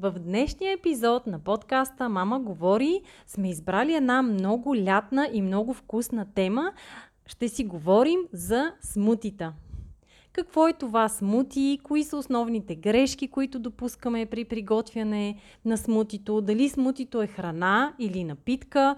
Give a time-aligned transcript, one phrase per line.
[0.00, 6.26] В днешния епизод на подкаста Мама говори сме избрали една много лятна и много вкусна
[6.34, 6.72] тема.
[7.26, 9.52] Ще си говорим за смутита.
[10.32, 11.78] Какво е това смути?
[11.82, 16.40] Кои са основните грешки, които допускаме при приготвяне на смутито?
[16.40, 18.96] Дали смутито е храна или напитка?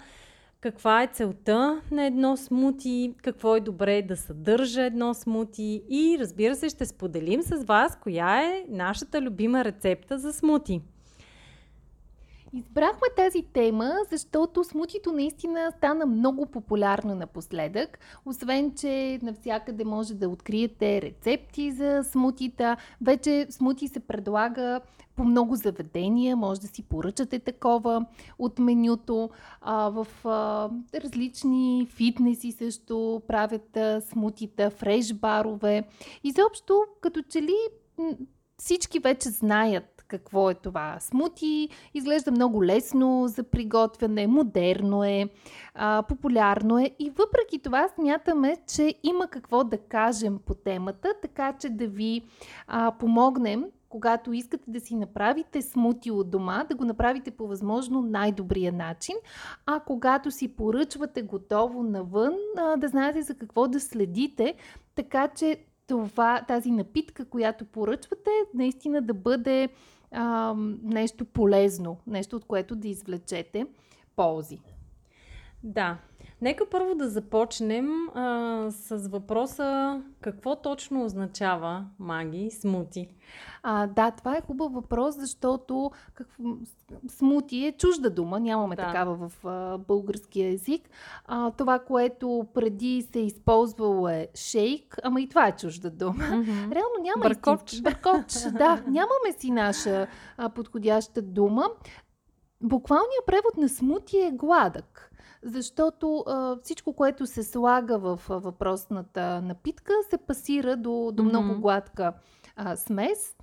[0.60, 6.56] Каква е целта на едно смути, какво е добре да съдържа едно смути и разбира
[6.56, 10.82] се ще споделим с вас коя е нашата любима рецепта за смути.
[12.52, 17.98] Избрахме тази тема, защото смутито наистина стана много популярно напоследък.
[18.26, 22.76] Освен, че навсякъде може да откриете рецепти за смутита.
[23.00, 24.80] Вече смути се предлага
[25.16, 28.06] по много заведения, може да си поръчате такова
[28.38, 29.30] от менюто.
[29.60, 35.88] А, в а, различни фитнеси също правят а, смутита, фреш барове.
[36.24, 37.56] Изобщо, като че ли
[38.58, 40.96] всички вече знаят какво е това?
[41.00, 41.68] Смути.
[41.94, 45.28] Изглежда много лесно за приготвяне, модерно е,
[45.74, 46.90] а, популярно е.
[46.98, 52.22] И въпреки това смятаме, че има какво да кажем по темата, така че да ви
[52.66, 58.02] а, помогнем когато искате да си направите смути от дома, да го направите по възможно
[58.02, 59.14] най-добрия начин,
[59.66, 62.34] а когато си поръчвате готово навън,
[62.76, 64.54] да знаете за какво да следите,
[64.94, 65.56] така че
[65.86, 69.68] това, тази напитка, която поръчвате, наистина да бъде
[70.12, 73.66] а, нещо полезно, нещо от което да извлечете
[74.16, 74.58] ползи.
[75.62, 75.98] Да.
[76.42, 83.08] Нека първо да започнем а, с въпроса какво точно означава маги, смути?
[83.62, 86.28] А, да, това е хубав въпрос, защото как,
[87.08, 88.86] смути е чужда дума, нямаме да.
[88.86, 90.90] такава в а, българския език.
[91.26, 96.12] А, това, което преди се използвало е шейк, ама и това е чужда дума.
[96.14, 96.74] Mm-hmm.
[96.74, 97.72] Реално няма Бъркоч.
[97.72, 97.82] Истин...
[97.82, 98.82] Бъркоч, да.
[98.86, 100.06] Нямаме си наша
[100.36, 101.68] а, подходяща дума.
[102.60, 105.07] Буквалният превод на смути е гладък
[105.42, 111.28] защото а, всичко, което се слага в а, въпросната напитка, се пасира до, до mm-hmm.
[111.28, 112.12] много гладка
[112.56, 113.36] а, смес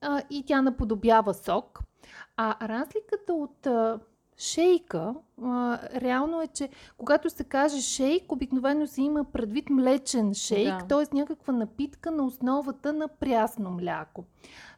[0.00, 1.80] а, и тя наподобява сок.
[2.36, 3.98] А разликата от а,
[4.38, 10.78] шейка, а, реално е, че когато се каже шейк, обикновено се има предвид млечен шейк,
[10.78, 10.86] да.
[10.86, 11.16] т.е.
[11.16, 14.24] някаква напитка на основата на прясно мляко.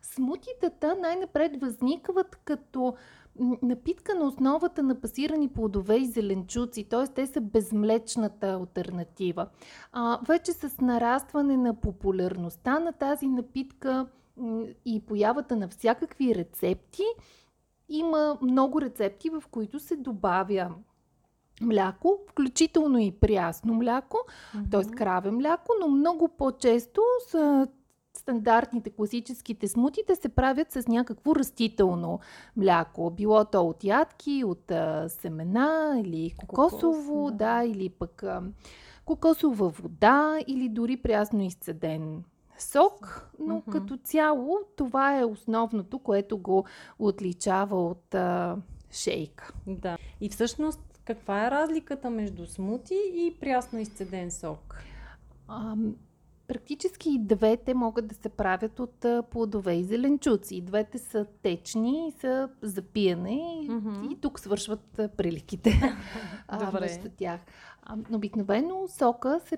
[0.03, 2.95] Смутитата най-напред възникват като
[3.63, 7.07] напитка на основата на пасирани плодове и зеленчуци, т.е.
[7.07, 9.47] те са безмлечната альтернатива.
[9.93, 14.07] А, вече с нарастване на популярността на тази напитка
[14.85, 17.03] и появата на всякакви рецепти,
[17.89, 20.75] има много рецепти, в които се добавя
[21.61, 24.19] мляко, включително и прясно мляко,
[24.57, 24.71] mm-hmm.
[24.71, 24.97] т.е.
[24.97, 27.69] краве мляко, но много по-често са
[28.31, 32.21] стандартните, класическите смутите се правят с някакво растително
[32.57, 33.11] мляко.
[33.11, 37.37] Било то от ядки, от а, семена или кокосово, Кокос, да.
[37.37, 38.43] да, или пък а,
[39.05, 42.25] кокосова вода или дори прясно изцеден
[42.59, 43.73] сок, но mm-hmm.
[43.73, 46.65] като цяло това е основното, което го
[46.99, 48.57] отличава от а,
[48.91, 49.53] шейка.
[49.67, 49.99] Да.
[50.21, 54.83] И всъщност каква е разликата между смути и прясно изцеден сок?
[56.51, 60.57] Практически и двете могат да се правят от плодове и зеленчуци.
[60.57, 63.41] И двете са течни и са за пиене.
[63.69, 64.13] Mm-hmm.
[64.13, 65.83] И тук свършват приликите
[66.81, 67.41] между тях.
[68.13, 69.57] Обикновено сока се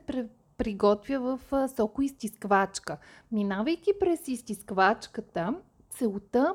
[0.56, 2.98] приготвя в сокоизтисквачка.
[3.32, 5.54] Минавайки през изтисквачката,
[5.90, 6.54] целта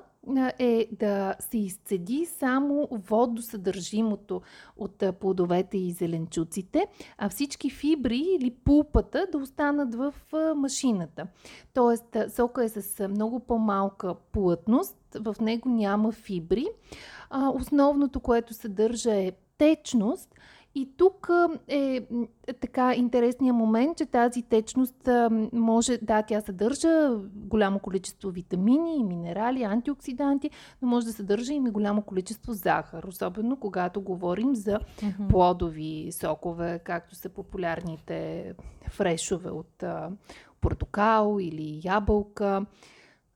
[0.60, 4.42] е да се изцеди само водосъдържимото
[4.78, 6.88] от плодовете и зеленчуците,
[7.18, 10.14] а всички фибри или пулпата да останат в
[10.56, 11.28] машината.
[11.74, 16.66] Тоест, сока е с много по-малка плътност, в него няма фибри.
[17.54, 20.36] Основното, което съдържа е течност–
[20.78, 21.30] и тук
[21.68, 22.02] е,
[22.62, 25.10] така интересният момент, че тази течност
[25.54, 30.50] може, да, тя съдържа голямо количество витамини, минерали, антиоксиданти,
[30.82, 35.28] но може да съдържа и голямо количество захар, особено когато говорим за mm-hmm.
[35.30, 38.54] плодови сокове, както са популярните
[38.90, 39.84] фрешове от
[40.62, 42.66] портокал или ябълка.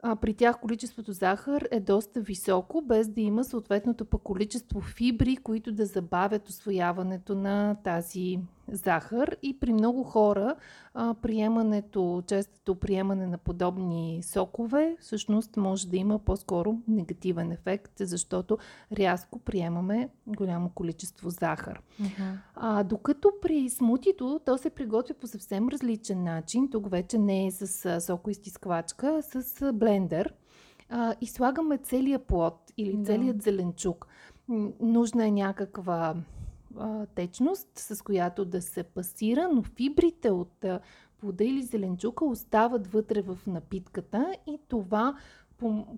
[0.03, 5.38] А, при тях количеството захар е доста високо, без да има съответното по количество фибри,
[5.38, 8.39] които да забавят освояването на тази
[8.72, 9.36] захар.
[9.44, 10.56] И при много хора
[10.94, 18.58] а, приемането, честото приемане на подобни сокове всъщност може да има по-скоро негативен ефект, защото
[18.98, 21.81] рязко приемаме голямо количество захар.
[22.02, 22.34] Uh-huh.
[22.56, 26.69] А, докато при смутито то се приготвя по съвсем различен начин.
[26.69, 30.34] Тук вече не е с сокоизтисквачка, а с блендер.
[30.90, 33.44] А, и слагаме целият плод или целият да.
[33.44, 34.08] зеленчук.
[34.80, 36.16] Нужна е някаква
[36.78, 40.80] а, течност, с която да се пасира, но фибрите от а,
[41.20, 45.18] плода или зеленчука остават вътре в напитката и това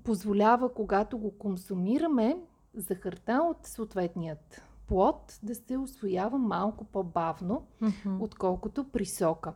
[0.04, 2.38] позволява, когато го консумираме,
[2.76, 8.22] захарта от съответният плод да се освоява малко по-бавно, mm-hmm.
[8.22, 9.54] отколкото при сока.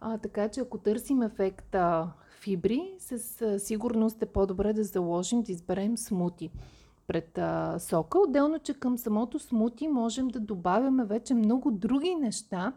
[0.00, 5.96] А, така че ако търсим ефекта фибри, със сигурност е по-добре да заложим да изберем
[5.96, 6.50] смути
[7.06, 8.18] пред а, сока.
[8.18, 12.72] Отделно, че към самото смути можем да добавяме вече много други неща,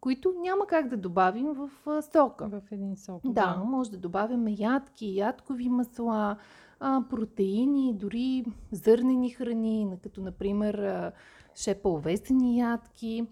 [0.00, 2.48] които няма как да добавим в а, сока.
[2.48, 3.20] В един сок.
[3.24, 6.36] Да, да, може да добавяме ядки, ядкови масла,
[6.80, 11.12] а, протеини, дори зърнени храни, като например
[11.54, 13.26] шепа-овесени ядки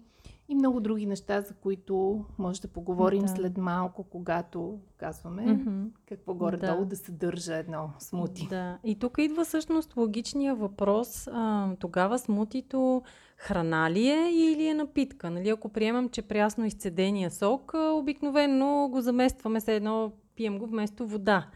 [0.49, 3.27] и много други неща, за които може да поговорим да.
[3.27, 5.87] след малко, когато казваме mm-hmm.
[6.09, 6.85] какво горе-долу да.
[6.85, 8.47] да съдържа едно смути.
[8.49, 8.77] Да.
[8.83, 11.27] И тук идва всъщност логичния въпрос.
[11.27, 13.01] А, тогава смутито
[13.37, 15.29] храна ли е или е напитка?
[15.29, 21.07] Нали, ако приемам, че прясно изцедения сок, обикновено го заместваме с едно пием го вместо
[21.07, 21.47] вода.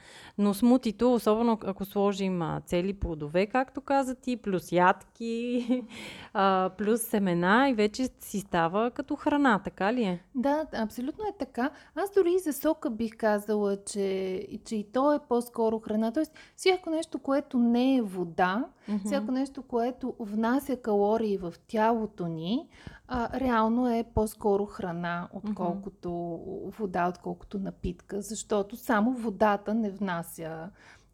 [0.42, 5.66] Но смутито, особено ако сложим а, цели плодове, както каза ти, плюс ядки,
[6.34, 10.24] а, плюс семена и вече си става като храна, така ли е?
[10.36, 11.70] Да, абсолютно е така.
[11.96, 16.12] Аз дори и за сока бих казала, че, че и то е по-скоро храна.
[16.12, 19.06] Тоест, всяко нещо, което не е вода, mm-hmm.
[19.06, 22.68] всяко нещо, което внася калории в тялото ни,
[23.08, 26.70] а, реално е по-скоро храна, отколкото mm-hmm.
[26.80, 30.29] вода, отколкото напитка, защото само водата не внася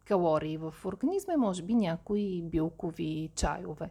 [0.06, 3.90] калории в организма, може би някои билкови чайове.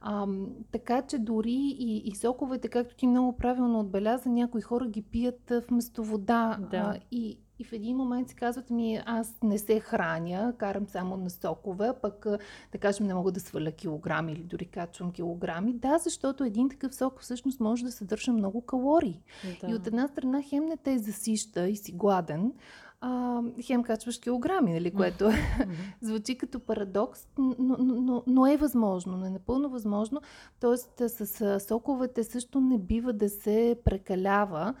[0.00, 0.26] А,
[0.72, 5.52] така че дори и, и соковете, както ти много правилно отбеляза, някои хора ги пият
[5.68, 6.58] вместо вода.
[6.70, 6.76] Да.
[6.76, 11.16] А, и, и в един момент си казват ми, аз не се храня, карам само
[11.16, 12.26] на сокове, пък
[12.72, 15.72] да кажем не мога да сваля килограми или дори качвам килограми.
[15.72, 19.22] Да, защото един такъв сок всъщност може да съдържа много калории.
[19.60, 19.70] Да.
[19.70, 22.52] И от една страна хем не те засища и си гладен,
[23.00, 25.30] а, хем качваш килограми, нали, което
[26.00, 30.20] звучи като парадокс, но, но, но, но е възможно, но е напълно възможно.
[30.60, 34.74] Тоест с соковете също не бива да се прекалява.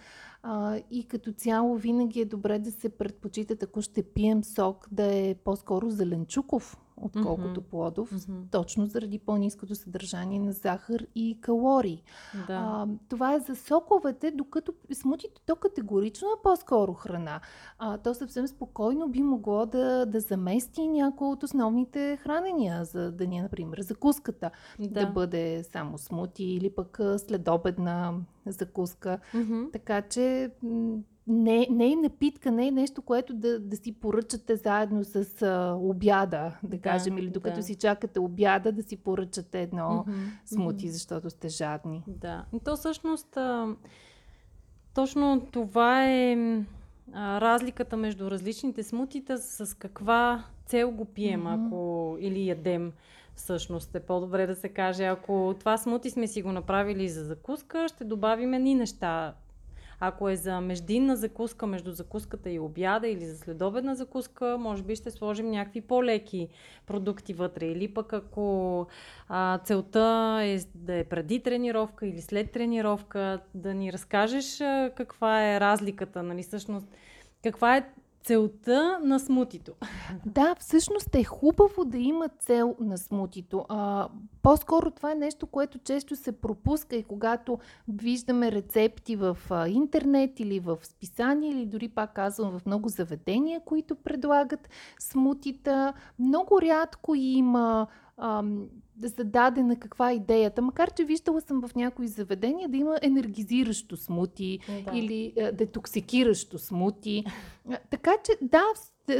[0.48, 5.14] А, и като цяло винаги е добре да се предпочитат, ако ще пием сок, да
[5.14, 7.70] е по-скоро зеленчуков, отколкото mm-hmm.
[7.70, 8.50] плодов, mm-hmm.
[8.50, 12.02] точно заради по-низкото съдържание на захар и калории.
[12.46, 12.54] Да.
[12.54, 17.40] А, това е за соковете, докато смутито то категорично е по-скоро храна.
[17.78, 23.42] А, то съвсем спокойно би могло да, да замести някои от основните хранения за деня,
[23.42, 24.50] например, закуската.
[24.78, 24.88] Да.
[24.88, 28.14] да бъде само смути или пък следобедна
[28.46, 29.18] закуска.
[29.34, 29.72] Mm-hmm.
[29.72, 30.35] Така че
[31.26, 35.76] не, не е напитка, не е нещо, което да, да си поръчате заедно с а,
[35.80, 37.62] обяда, да, да кажем, или докато да.
[37.62, 40.28] си чакате обяда, да си поръчате едно mm-hmm.
[40.44, 42.04] смути, защото сте жадни.
[42.06, 42.44] Да.
[42.52, 43.76] И то всъщност а,
[44.94, 46.34] точно това е
[47.12, 51.66] а, разликата между различните смутита с каква цел го пием, mm-hmm.
[51.66, 52.92] ако или ядем
[53.36, 55.04] всъщност е по-добре да се каже.
[55.04, 59.34] Ако това смути сме си го направили за закуска, ще добавим ни неща
[60.00, 64.96] ако е за междинна закуска, между закуската и обяда или за следобедна закуска, може би
[64.96, 66.48] ще сложим някакви по-леки
[66.86, 67.66] продукти вътре.
[67.66, 68.86] Или пък ако
[69.28, 75.54] а, целта е да е преди тренировка или след тренировка, да ни разкажеш а, каква
[75.54, 76.88] е разликата, нали, всъщност
[77.42, 77.88] каква е
[78.26, 79.72] целта на смутито.
[80.26, 83.66] Да, всъщност е хубаво да има цел на смутито.
[83.68, 84.08] А,
[84.46, 89.38] по-скоро това е нещо, което често се пропуска и когато виждаме рецепти в
[89.68, 95.92] интернет или в списания, или дори пак казвам в много заведения, които предлагат смутита.
[96.18, 97.86] Много рядко има
[98.18, 98.68] ам,
[99.02, 100.62] зададена каква е идеята.
[100.62, 104.98] Макар, че виждала съм в някои заведения да има енергизиращо смути да.
[104.98, 107.24] или а, детоксикиращо смути.
[107.90, 108.62] така че да,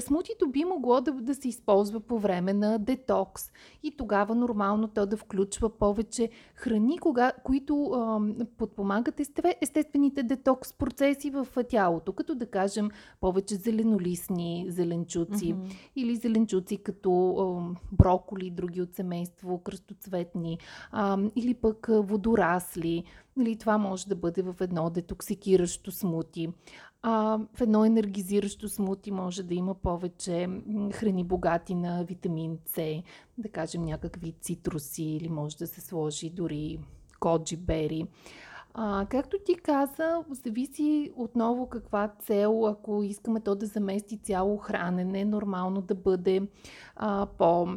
[0.00, 3.52] смутито би могло да, да се използва по време на детокс
[3.82, 8.20] и тогава нормално то да включва повече храни, кога, които а,
[8.58, 9.20] подпомагат
[9.60, 12.90] естествените детокс процеси в тялото, като да кажем
[13.20, 15.76] повече зеленолистни зеленчуци mm-hmm.
[15.96, 20.58] или зеленчуци като а, броколи, други от семейство, кръстоцветни
[20.92, 23.04] а, или пък водорасли.
[23.36, 26.48] Нали, това може да бъде в едно детоксикиращо смути.
[27.02, 30.48] А, в едно енергизиращо смути може да има повече
[30.92, 33.02] храни богати на витамин С,
[33.38, 36.78] да кажем някакви цитруси или може да се сложи дори
[37.20, 38.06] коджи бери.
[38.78, 45.24] А, както ти каза, зависи отново каква цел, ако искаме то да замести цяло хранене,
[45.24, 46.42] нормално да бъде
[46.96, 47.68] а, по,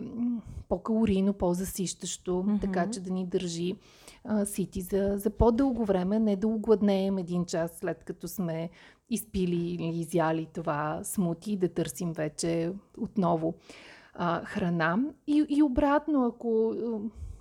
[0.69, 2.61] по-калорийно, по-засищащо, mm-hmm.
[2.61, 3.75] така че да ни държи
[4.23, 8.69] а, сити за, за по-дълго време, не да огладнеем един час след като сме
[9.09, 13.53] изпили или изяли това смути и да търсим вече отново
[14.13, 14.99] а, храна.
[15.27, 16.75] И, и обратно, ако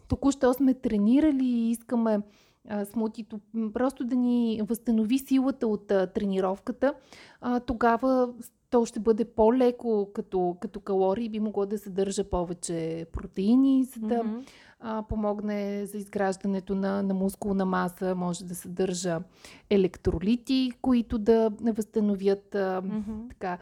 [0.08, 2.20] току-що сме тренирали и искаме
[2.84, 3.40] смутито
[3.72, 6.94] просто да ни възстанови силата от а, тренировката,
[7.40, 8.32] а, тогава
[8.70, 14.14] то ще бъде по-леко като, като калории, би могло да съдържа повече протеини, за да
[14.14, 14.44] mm-hmm
[14.80, 19.20] а, помогне за изграждането на, на мускулна маса, може да съдържа
[19.70, 23.28] електролити, които да възстановят а, mm-hmm.
[23.28, 23.58] така,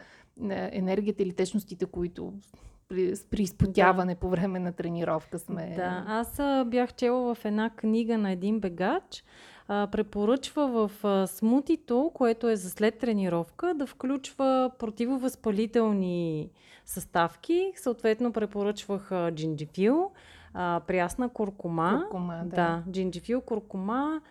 [0.71, 2.33] енергията или течностите, които
[2.89, 4.19] при, при изпотяване да.
[4.19, 5.73] по време на тренировка сме.
[5.75, 9.23] Да, аз бях чела в една книга на един бегач,
[9.67, 16.49] а, препоръчва в а, смутито, което е за след тренировка, да включва противовъзпалителни
[16.85, 17.71] съставки.
[17.75, 20.11] Съответно препоръчвах а, джинджифил,
[20.53, 22.01] а, прясна куркума.
[22.03, 22.55] Куркума, да.
[22.55, 24.21] да джинджифил, куркума,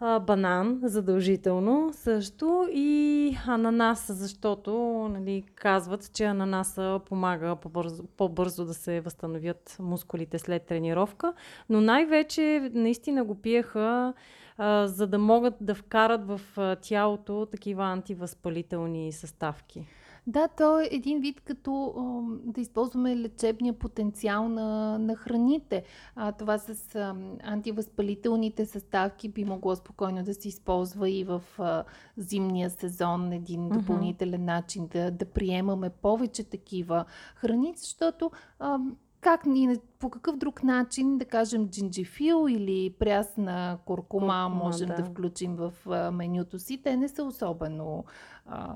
[0.00, 4.72] а, банан задължително също и ананас, защото
[5.12, 11.32] нали, казват, че ананаса помага по-бързо, по-бързо да се възстановят мускулите след тренировка,
[11.68, 14.14] но най-вече наистина го пиеха
[14.58, 16.40] а, за да могат да вкарат в
[16.82, 19.86] тялото такива антивъзпалителни съставки.
[20.26, 21.94] Да, то е един вид като
[22.44, 25.84] да използваме лечебния потенциал на, на храните.
[26.16, 31.84] А, това с а, антивъзпалителните съставки би могло спокойно да се използва и в а,
[32.16, 34.44] зимния сезон, един допълнителен mm-hmm.
[34.44, 38.78] начин да, да приемаме повече такива храни, защото а,
[39.24, 44.94] как ни, по какъв друг начин, да кажем, джинджифил или прясна куркума, куркума можем да.
[44.94, 45.72] да включим в
[46.12, 48.04] менюто си, те не са особено
[48.46, 48.74] а,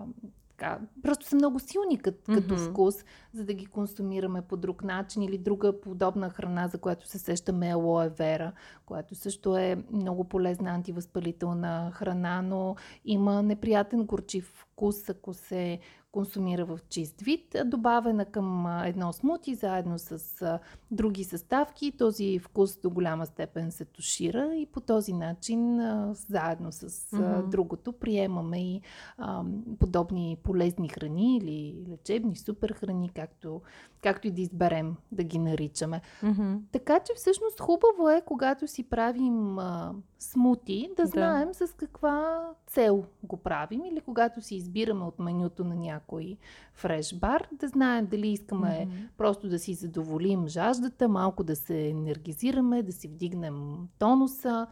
[0.59, 2.35] така, просто са много силни като, mm-hmm.
[2.35, 2.95] като вкус,
[3.33, 7.75] за да ги консумираме по друг начин или друга подобна храна, за която се сещаме
[7.75, 8.52] алоe вера,
[8.87, 15.78] която също е много полезна антивъзпалителна храна, но има неприятен горчив вкус, ако се
[16.12, 21.97] консумира в чист вид, добавена към едно смути, заедно с други съставки.
[21.99, 25.80] Този вкус до голяма степен се тушира и по този начин,
[26.12, 27.49] заедно с mm-hmm.
[27.49, 28.80] другото, приемаме и
[29.18, 29.44] а,
[29.78, 33.62] подобни полезни храни или лечебни супер храни, както,
[34.02, 36.00] както и да изберем да ги наричаме.
[36.23, 36.61] Mm-hmm.
[36.73, 42.50] Така че всъщност хубаво е, когато си правим а, смути, да, да знаем с каква
[42.68, 46.37] цел го правим или когато си избираме от менюто на някой
[46.75, 49.08] фреш бар, да знаем дали искаме mm-hmm.
[49.18, 54.66] просто да си задоволим жаждата, малко да се енергизираме, да си вдигнем тонуса,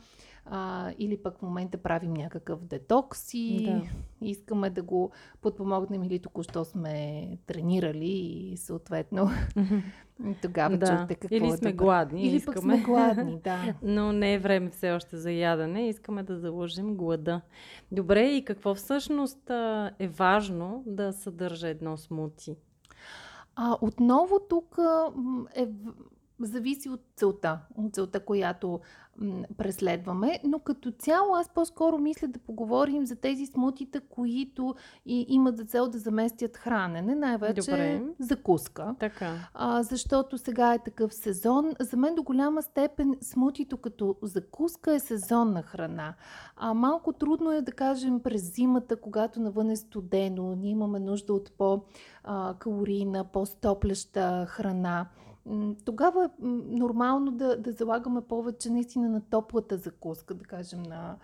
[0.51, 3.83] а, или пък в момента правим някакъв детокс и да.
[4.27, 5.11] искаме да го
[5.43, 9.31] подпомогнем или току-що сме тренирали и съответно
[10.43, 10.87] тогава да.
[10.87, 12.27] чухте какво Или сме е гладни.
[12.27, 12.55] Или искаме.
[12.55, 13.75] пък сме гладни, да.
[13.83, 17.41] Но не е време все още за ядене, искаме да заложим глада.
[17.93, 19.51] Добре, и какво всъщност
[19.99, 22.57] е важно да съдържа едно смути?
[23.57, 24.79] А, отново тук
[25.57, 25.69] е
[26.41, 28.81] зависи от целта, от целта, която
[29.19, 34.75] м, преследваме, но като цяло аз по-скоро мисля да поговорим за тези смутита, които
[35.07, 38.03] и, имат за цел да заместят хранене, най-вече Добре.
[38.19, 38.95] закуска.
[38.99, 39.35] Така.
[39.55, 41.73] А, защото сега е такъв сезон.
[41.81, 46.15] За мен до голяма степен смутито като закуска е сезонна храна.
[46.57, 51.33] А малко трудно е да кажем през зимата, когато навън е студено, ние имаме нужда
[51.33, 55.07] от по-калорийна, по-стопляща храна
[55.85, 56.29] тогава е
[56.71, 61.17] нормално да, да залагаме повече наистина на топлата закуска, да кажем на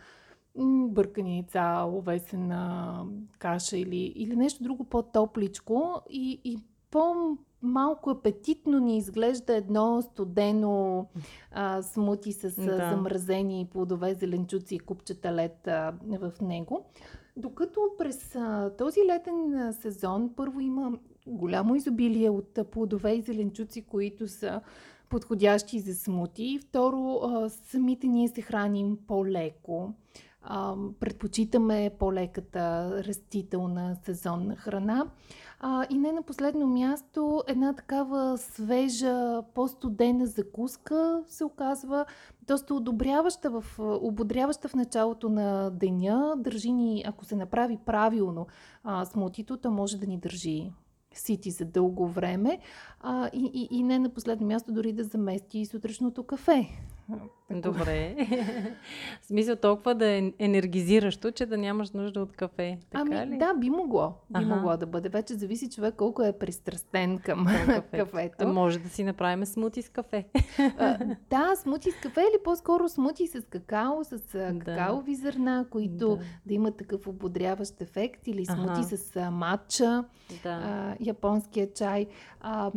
[0.89, 3.05] бъркани яйца, овесена
[3.39, 6.59] каша или, или нещо друго по-топличко и, и
[6.91, 11.07] по- малко апетитно ни изглежда едно студено
[11.51, 12.91] а, смути с да.
[12.91, 16.87] замразени плодове, зеленчуци и купчета лед а, в него.
[17.37, 24.29] Докато през а, този летен сезон първо има голямо изобилие от плодове и зеленчуци, които
[24.29, 24.61] са
[25.09, 26.59] подходящи за смути.
[26.63, 29.93] Второ, самите ние се храним по-леко.
[31.01, 35.07] Предпочитаме по-леката растителна сезонна храна.
[35.91, 42.07] И не на последно място, една такава свежа, по-студена закуска се оказва
[42.47, 46.35] доста одобряваща, в, ободряваща в началото на деня.
[46.37, 48.47] Държи ни, ако се направи правилно
[48.85, 50.71] а, смутито, то може да ни държи
[51.15, 52.59] сити за дълго време
[53.01, 56.69] а, и, и, и не на последно място дори да замести сутрешното кафе.
[57.61, 58.17] Добре.
[59.23, 62.79] В смисъл толкова да е енергизиращо, че да нямаш нужда от кафе.
[62.91, 63.39] Така ами, ли?
[63.39, 64.15] да, би могло.
[64.31, 64.55] Би ага.
[64.55, 65.09] могло да бъде.
[65.09, 67.91] Вече зависи човек колко е пристрастен към кафето.
[67.93, 68.49] кафето.
[68.49, 70.25] Може да си направим смути с кафе.
[70.79, 70.99] а,
[71.31, 74.19] да, смути с кафе или по-скоро смути с какао, с
[74.59, 75.23] какаови да.
[75.23, 76.23] зърна, които да.
[76.47, 78.97] да имат такъв ободряващ ефект или смути ага.
[78.97, 80.05] с матча,
[80.43, 80.51] да.
[80.51, 82.07] а, японския чай.
[82.41, 82.73] А,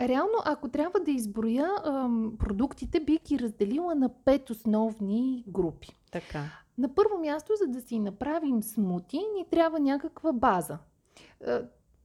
[0.00, 5.88] Реално, ако трябва да изброя ам, продуктите, бих ги разделила на пет основни групи.
[6.12, 6.42] Така.
[6.78, 10.78] На първо място, за да си направим смути, ни трябва някаква база.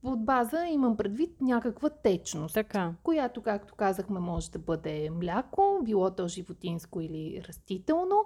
[0.03, 2.93] От база имам предвид някаква течност, така.
[3.03, 8.25] която, както казахме, може да бъде мляко, било то животинско или растително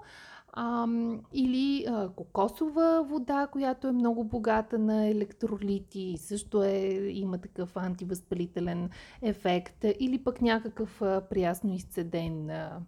[0.56, 0.88] а,
[1.34, 6.78] или а, кокосова вода, която е много богата на електролити също е,
[7.10, 8.90] има такъв антивъзпалителен
[9.22, 12.80] ефект, или пък някакъв а, приясно изцеден а,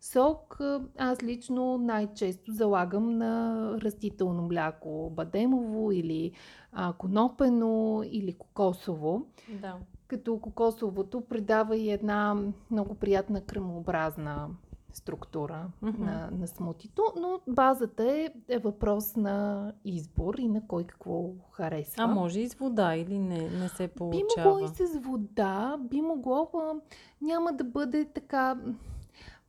[0.00, 0.60] сок.
[0.98, 6.32] Аз лично най-често залагам на растително мляко, бадемово или
[6.72, 9.26] а, конопено или кокосово.
[9.60, 9.76] Да.
[10.06, 12.36] Като кокосовото придава и една
[12.70, 14.48] много приятна кремообразна
[14.96, 15.98] структура mm-hmm.
[15.98, 22.04] на, на смутито, но базата е, е въпрос на избор и на кой какво харесва.
[22.04, 24.26] А може и с вода или не, не се получава?
[24.26, 26.74] Би могло и с вода, би могло, а,
[27.20, 28.54] няма да бъде така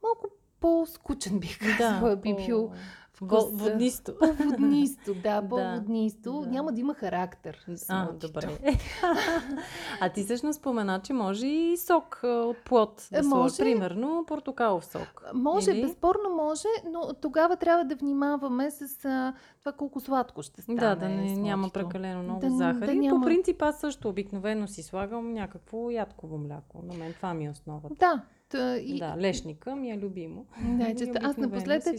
[0.04, 0.28] малко
[0.60, 2.80] по-скучен бих казала, да, би бил Вкус,
[3.22, 4.14] воднисто.
[4.20, 6.42] По-воднисто, да, по-воднисто.
[6.42, 6.50] Да.
[6.50, 7.66] Няма да има характер.
[7.90, 8.60] А, добре.
[10.02, 15.24] а ти всъщност спомена, че може и сок от плод да може, примерно портокалов сок.
[15.34, 15.82] Може, Или?
[15.82, 20.80] безспорно може, но тогава трябва да внимаваме с а, това колко сладко ще стане.
[20.80, 22.86] Да, да не, няма прекалено много да, захар.
[22.86, 23.20] Да няма...
[23.20, 26.82] По принцип аз също обикновено си слагам някакво ядково мляко.
[26.84, 27.96] На мен това ми е основата.
[28.00, 28.22] Да,
[28.58, 29.00] и...
[29.00, 30.46] Да, лешника ми е любимо.
[30.64, 31.14] Да, често.
[31.22, 31.96] Аз напоследък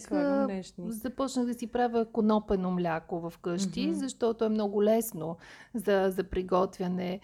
[0.79, 3.92] започнах да си правя конопено мляко в къщи, mm-hmm.
[3.92, 5.37] защото е много лесно
[5.75, 7.21] за, за приготвяне.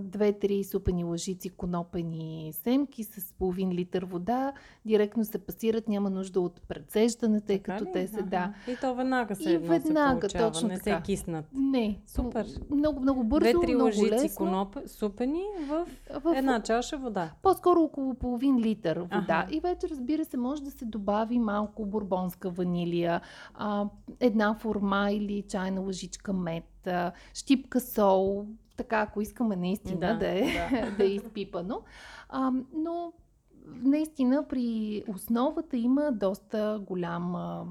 [0.00, 4.52] Две-три супени лъжици конопени семки с половин литър вода
[4.84, 7.92] директно се пасират, няма нужда от предсеждане, тъй като ли?
[7.92, 8.54] те се да.
[8.68, 10.96] И то веднага се И веднага, се получава, точно не така.
[10.96, 11.44] се киснат.
[11.52, 12.00] Не.
[12.06, 12.46] Супер.
[12.70, 14.46] Много, много бързо, Две-три много лъжици лесно.
[14.46, 15.86] коноп, супени в,
[16.20, 17.30] в една чаша вода.
[17.42, 19.44] По-скоро около половин литър вода.
[19.46, 19.46] Ага.
[19.50, 23.20] И вече, разбира се, може да се добави малко бурбонска ванилия,
[23.54, 23.86] а,
[24.20, 30.28] една форма или чайна лъжичка мед, а, щипка сол, така, ако искаме наистина да, да,
[30.28, 30.90] е, да.
[30.98, 31.82] да е изпипано.
[32.28, 33.12] А, но
[33.66, 37.64] наистина при основата има доста голям а,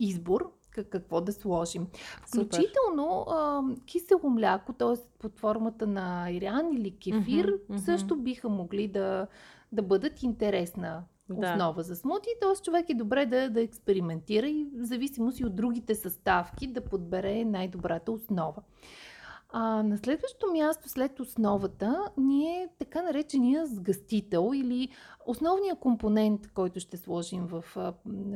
[0.00, 0.52] избор
[0.84, 1.86] какво да сложим.
[2.22, 5.02] Включително а, кисело мляко, т.е.
[5.18, 9.26] под формата на ириан или кефир, mm-hmm, също биха могли да,
[9.76, 11.50] да бъдат интересна да.
[11.52, 12.28] основа за смути.
[12.40, 12.62] Т.е.
[12.62, 17.44] човек е добре да, да експериментира и в зависимост и от другите съставки да подбере
[17.44, 18.62] най-добрата основа.
[19.48, 24.88] А, на следващото място, след основата, ни е така наречения сгъстител или
[25.26, 27.92] основния компонент, който ще сложим в а,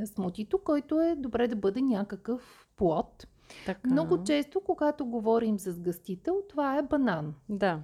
[0.06, 3.26] смутито, който е добре да бъде някакъв плод.
[3.66, 3.90] Така.
[3.90, 7.34] Много често, когато говорим за сгъстител, това е банан.
[7.48, 7.80] Да.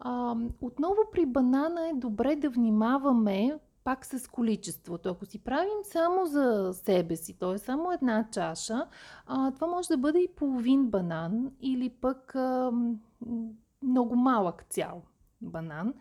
[0.00, 5.08] А, отново при банана е добре да внимаваме пак с количеството.
[5.08, 7.58] Ако си правим само за себе си, т.е.
[7.58, 8.86] само една чаша,
[9.26, 12.72] а, това може да бъде и половин банан или пък а,
[13.82, 15.02] много малък цял
[15.40, 15.94] банан.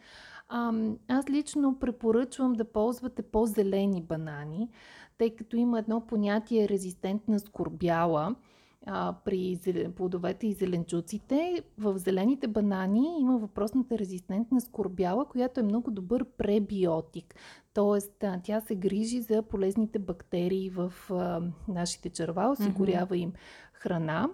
[0.50, 0.74] А,
[1.08, 4.70] аз лично препоръчвам да ползвате по-зелени банани,
[5.18, 8.36] тъй като има едно понятие резистентна скорбяла–
[8.92, 9.60] а, при
[9.96, 11.64] плодовете и зеленчуците.
[11.78, 17.36] В зелените банани има въпросната резистентна скорбяла, която е много добър пребиотик.
[17.74, 23.34] Тоест, тя се грижи за полезните бактерии в а, нашите черва, осигурява им
[23.74, 24.30] храна.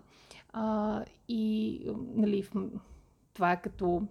[0.54, 1.82] А, и
[2.16, 2.52] нали, в,
[3.36, 4.02] това е като,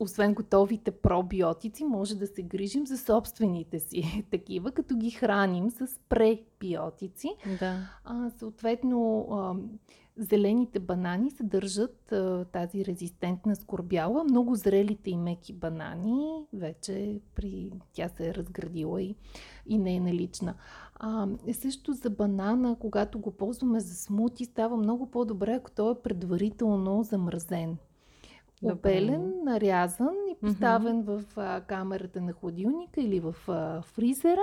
[0.00, 6.00] освен готовите пробиотици, може да се грижим за собствените си такива, като ги храним с
[6.08, 7.28] пребиотици.
[7.60, 7.76] Да.
[8.04, 9.54] А, съответно, а,
[10.16, 14.24] зелените банани съдържат а, тази резистентна скорбяла.
[14.24, 19.14] Много зрелите и меки банани вече при тя се е разградила и,
[19.66, 20.54] и не е налична.
[20.94, 26.02] А, също за банана, когато го ползваме за смути, става много по-добре, ако той е
[26.02, 27.78] предварително замразен
[28.62, 31.22] обелен, нарязан и поставен mm-hmm.
[31.22, 34.42] в а, камерата на хладилника или в а, фризера.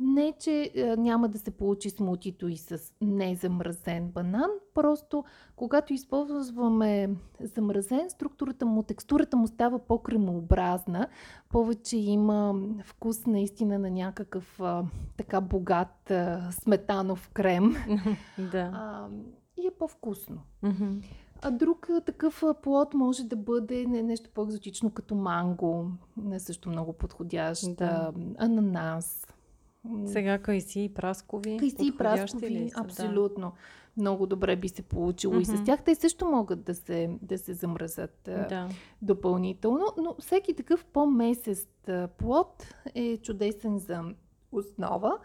[0.00, 5.24] Не, че а, няма да се получи смутито и с незамразен банан, просто
[5.56, 11.08] когато използваме замразен, структурата му, текстурата му става по-кремообразна,
[11.48, 14.84] повече има вкус наистина на някакъв а,
[15.16, 17.76] така богат а, сметанов крем.
[18.52, 18.70] да.
[18.74, 19.08] А,
[19.56, 20.38] и е по-вкусно.
[20.64, 21.02] Mm-hmm.
[21.42, 26.92] А друг такъв плод може да бъде не, нещо по-екзотично, като манго, не също много
[26.92, 28.12] подходящ, да.
[28.38, 29.26] ананас.
[30.06, 31.56] Сега кайси и праскови.
[31.56, 33.46] Кайси и праскови, абсолютно.
[33.46, 33.56] Да.
[33.96, 35.54] Много добре би се получило mm-hmm.
[35.54, 35.82] и с тях.
[35.84, 38.68] Те също могат да се, да се замръзат да.
[39.02, 44.02] допълнително, но всеки такъв по-месест плод е чудесен за
[44.52, 45.18] основа.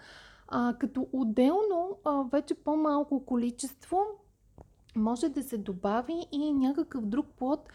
[0.47, 3.99] А, като отделно, а, вече по-малко количество
[4.97, 7.69] може да се добави и някакъв друг плод,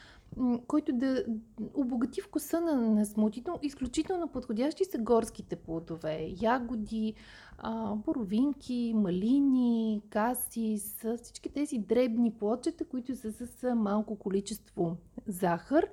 [0.66, 1.24] който да
[1.74, 3.58] обогати вкуса на, на смутито.
[3.62, 6.34] Изключително подходящи са горските плодове.
[6.42, 7.14] Ягоди,
[7.58, 15.86] а, боровинки, малини, каси, с всички тези дребни плодчета, които са с малко количество захар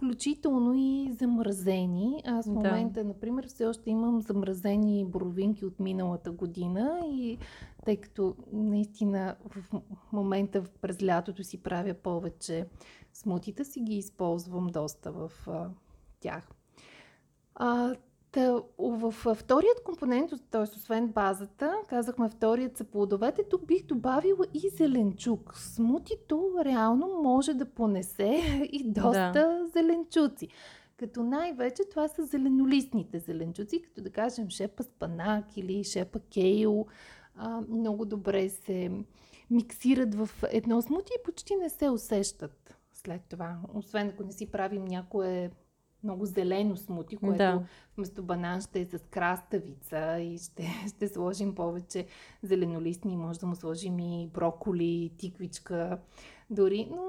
[0.00, 2.22] включително и замразени.
[2.26, 3.08] Аз в момента, да.
[3.08, 7.38] например, все още имам замразени боровинки от миналата година и
[7.84, 12.66] тъй като наистина в момента през лятото си правя повече
[13.12, 15.68] смутита, си ги използвам доста в а,
[16.20, 16.48] тях.
[17.54, 17.94] А,
[18.32, 20.62] Та, в вторият компонент, т.е.
[20.62, 25.54] освен базата, казахме вторият са плодовете, тук бих добавила и зеленчук.
[25.56, 29.66] Смутито реално може да понесе и доста да.
[29.72, 30.48] зеленчуци.
[30.96, 36.86] Като най-вече това са зеленолистните зеленчуци, като да кажем шепа спанак или шепа кейл.
[37.34, 38.90] А, много добре се
[39.50, 43.58] миксират в едно смути и почти не се усещат след това.
[43.74, 45.50] Освен ако не си правим някое
[46.04, 47.62] много зелено смути, което да.
[47.96, 52.06] вместо банан ще е с краставица и ще, ще сложим повече
[52.42, 55.98] зеленолистни, може да му сложим и броколи, тиквичка,
[56.50, 57.02] дори, но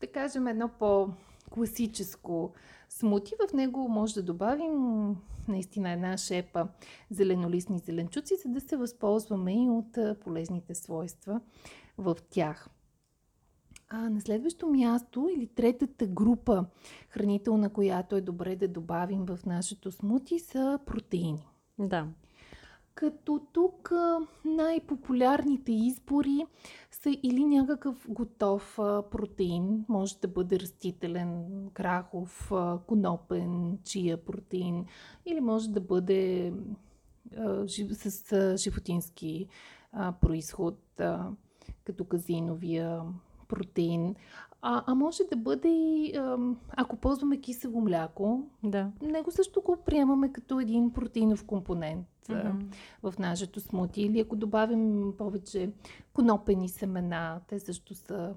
[0.00, 2.52] да кажем едно по-класическо
[2.88, 3.34] смути.
[3.48, 5.16] В него може да добавим
[5.48, 6.68] наистина една шепа
[7.10, 11.40] зеленолистни зеленчуци, за да се възползваме и от полезните свойства
[11.98, 12.68] в тях.
[13.94, 16.64] А на следващо място или третата група
[17.08, 21.46] хранителна, която е добре да добавим в нашето смути, са протеини.
[21.78, 22.06] Да.
[22.94, 23.92] Като тук
[24.44, 26.46] най-популярните избори
[26.90, 28.74] са или някакъв готов
[29.10, 32.52] протеин, може да бъде растителен, крахов,
[32.86, 34.86] конопен, чия протеин,
[35.26, 36.52] или може да бъде
[37.92, 39.46] с животински
[40.20, 41.00] происход,
[41.84, 43.02] като казиновия
[43.52, 44.14] протеин.
[44.62, 46.20] А, а може да бъде и,
[46.76, 48.90] ако ползваме кисело мляко, да.
[49.02, 52.64] него също го приемаме като един протеинов компонент mm-hmm.
[53.02, 54.02] в нашето смути.
[54.02, 55.72] Или ако добавим повече
[56.12, 58.34] конопени семена, те също са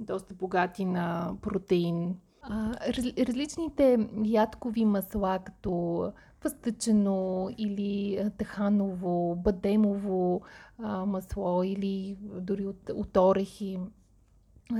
[0.00, 2.16] доста богати на протеин.
[2.42, 6.12] А, раз, различните ядкови масла, като
[6.44, 10.42] въстъчено или таханово, бадемово
[10.78, 13.78] а, масло или дори от, от орехи,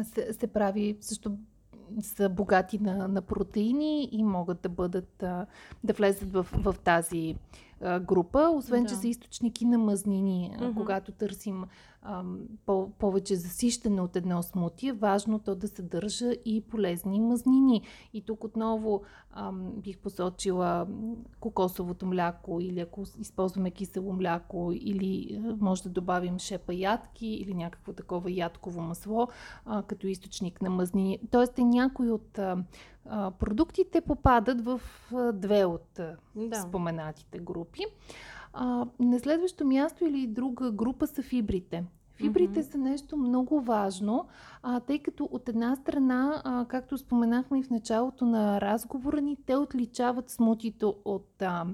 [0.03, 1.37] се, се прави също
[2.03, 5.15] са богати на, на протеини и могат да бъдат
[5.85, 7.37] да влезат в, в тази
[8.01, 8.89] група, освен да.
[8.89, 10.57] че са източники на мъзнини.
[10.59, 10.75] Mm-hmm.
[10.75, 11.65] Когато търсим
[12.67, 17.83] по- повече засищане от едно смути, е важно то да съдържа и полезни мазнини.
[18.15, 20.87] И тук отново ам, бих посочила
[21.41, 27.93] кокосовото мляко или ако използваме кисело мляко или може да добавим шепа ядки или някакво
[27.93, 29.29] такова ядково масло
[29.65, 31.19] а, като източник на мазнини.
[31.31, 32.65] Тоест е някои от а,
[33.07, 34.81] а, продуктите попадат в
[35.15, 36.57] а, две от а, да.
[36.57, 37.81] споменатите групи.
[38.53, 41.85] А, на следващо място или друга група са фибрите.
[42.17, 42.73] Фибрите mm-hmm.
[42.73, 44.27] са нещо много важно,
[44.63, 49.37] а, тъй като от една страна, а, както споменахме и в началото на разговора ни,
[49.47, 51.67] те отличават смутито от а,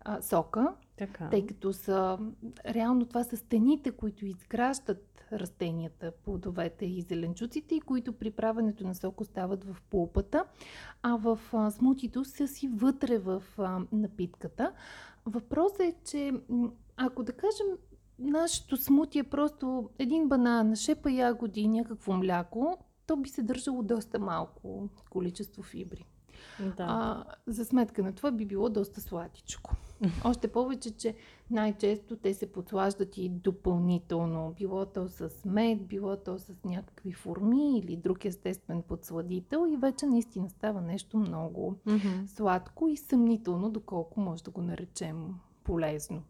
[0.00, 0.72] а, сока.
[1.00, 1.28] Така.
[1.30, 2.18] Тъй като са,
[2.66, 8.94] реално това са стените, които изграждат растенията, плодовете и зеленчуците, и които при правенето на
[8.94, 10.44] сок остават в пулпата,
[11.02, 14.72] а в а, смутито са си вътре в а, напитката.
[15.26, 16.32] Въпросът е, че
[16.96, 17.66] ако да кажем
[18.18, 23.82] нашето смути е просто един банан, шепа ягоди и някакво мляко, то би се държало
[23.82, 26.04] доста малко количество фибри.
[26.76, 26.86] Да.
[26.88, 29.76] А, за сметка на това би било доста сладичко.
[30.24, 31.14] Още повече, че
[31.50, 34.54] най-често те се подслаждат и допълнително.
[34.56, 40.06] Било то с мед, било то с някакви форми или друг естествен подсладител и вече
[40.06, 42.26] наистина става нещо много Мгм.
[42.26, 45.34] сладко и съмнително, доколко може да го наречем
[45.64, 46.22] полезно.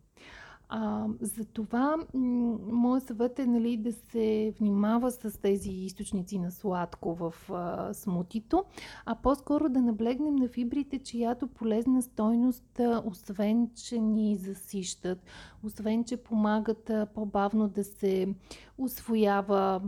[0.73, 7.35] А, затова моят съвет е нали, да се внимава с тези източници на сладко в
[7.53, 8.65] а, смутито,
[9.07, 15.19] а по-скоро да наблегнем на фибрите, чиято полезна стойност, а, освен че ни засищат,
[15.65, 18.35] освен че помагат а, по-бавно да се
[18.79, 19.83] освоява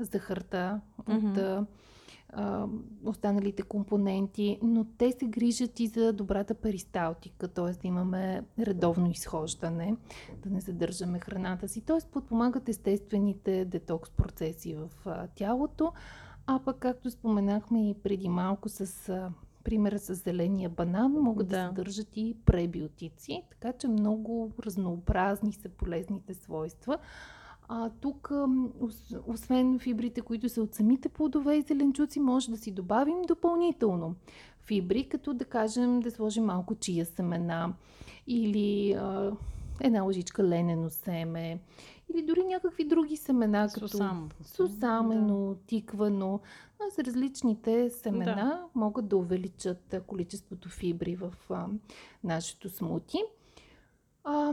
[0.00, 1.26] захарта Мгм.
[1.26, 1.66] от
[2.36, 2.66] а,
[3.04, 7.72] останалите компоненти, но те се грижат и за добрата перисталтика, т.е.
[7.72, 9.96] да имаме редовно изхождане,
[10.42, 12.10] да не задържаме храната си, т.е.
[12.12, 15.92] подпомагат естествените детокс процеси в а, тялото,
[16.46, 19.32] а пък както споменахме и преди малко с а,
[19.64, 21.62] примера с зеления банан, могат да, Да.
[21.62, 26.98] да съдържат и пребиотици, така че много разнообразни са полезните свойства.
[27.68, 28.30] А тук,
[29.26, 34.14] освен фибрите, които са от самите плодове и зеленчуци, може да си добавим допълнително
[34.60, 37.74] фибри, като да кажем да сложим малко чия семена
[38.26, 39.32] или а,
[39.80, 41.58] една лъжичка ленено семе
[42.14, 44.28] или дори някакви други семена, като Сусам.
[44.42, 46.40] сусамено, тиквано.
[46.80, 48.64] А с различните семена Да.
[48.74, 51.66] могат да увеличат количеството фибри в а,
[52.24, 53.18] нашето смути.
[54.26, 54.52] А,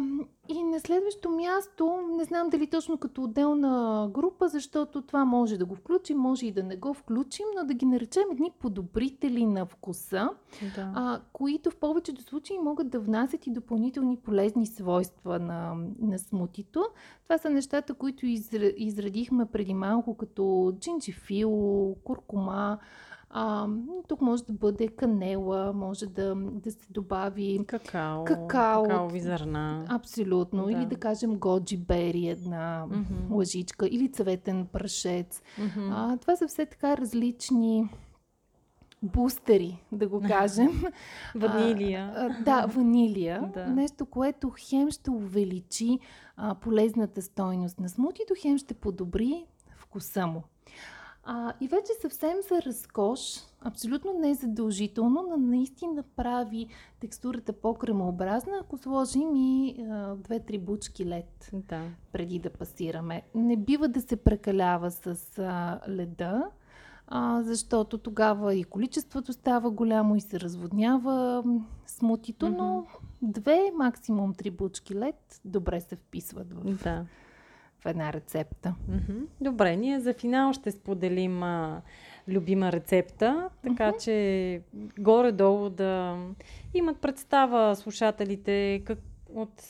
[0.49, 5.65] и на следващо място, не знам дали точно като отделна група, защото това може да
[5.65, 9.65] го включим, може и да не го включим, но да ги наречем едни подобрители на
[9.65, 10.29] вкуса,
[10.75, 10.91] Да.
[10.95, 16.85] а, които в повечето случаи могат да внасят и допълнителни полезни свойства на, на смутито.
[17.23, 18.61] Това са нещата, които изр...
[18.77, 21.51] изредихме преди малко, като джинджифил,
[22.03, 22.77] куркума.
[23.33, 23.67] А,
[24.07, 28.23] тук може да бъде канела, може да, да се добави Какао.
[28.25, 28.83] какао.
[28.83, 29.85] Какаови зърна.
[29.89, 30.65] абсолютно.
[30.65, 30.71] Да.
[30.71, 33.35] Или да кажем годжи бери, една Мгм.
[33.35, 35.41] лъжичка, или цветен прашец.
[35.59, 35.91] Мгм.
[35.91, 37.89] А, това са все така различни
[39.03, 40.83] бустери, да го кажем.
[41.35, 42.13] Ванилия.
[42.15, 43.51] А, а, да, ванилия.
[43.53, 43.67] Да.
[43.67, 45.99] Нещо, което хем ще увеличи
[46.37, 50.43] а, полезната стойност на смутито, хем ще подобри вкуса му.
[51.23, 53.19] А, и вече съвсем за разкош,
[53.61, 56.67] абсолютно не е задължително, но наистина прави
[56.99, 61.81] текстурата по-кремообразна, ако сложим и а, две-три бучки лед Да.
[62.11, 63.21] преди да пасираме.
[63.35, 65.07] Не бива да се прекалява с
[65.39, 66.43] а, леда,
[67.07, 71.43] а, защото тогава и количеството става голямо и се разводнява
[71.85, 72.57] смутито, Мгм.
[72.57, 72.85] но
[73.21, 77.05] две, максимум три бучки лед добре се вписват в, Да.
[77.81, 78.75] В една рецепта.
[79.41, 81.81] Добре, ние за финал ще споделим а,
[82.27, 84.61] любима рецепта, така че
[84.99, 86.17] горе-долу да
[86.73, 88.99] имат представа слушателите как,
[89.35, 89.63] от,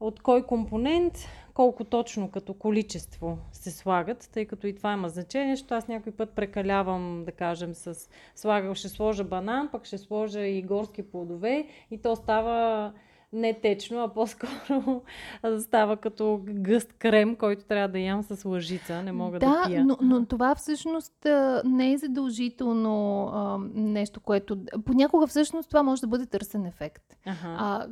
[0.00, 1.14] от кой компонент,
[1.54, 6.12] колко точно като количество се слагат, тъй като и това има значение, защото аз някой
[6.12, 11.66] път прекалявам, да кажем, с слага, ще сложа банан, пък ще сложа и горски плодове
[11.90, 12.92] и то става
[13.34, 15.02] не течно, а по-скоро
[15.60, 19.02] става като гъст крем, който трябва да ям с лъжица.
[19.02, 19.84] Не мога да, да, пия.
[19.84, 21.26] но, но това всъщност
[21.64, 24.58] не е задължително а, нещо, което...
[24.84, 27.16] Понякога всъщност това може да бъде търсен ефект.
[27.26, 27.56] Ага.
[27.58, 27.86] А,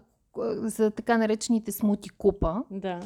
[0.57, 3.01] за така наречените смути купа, Да.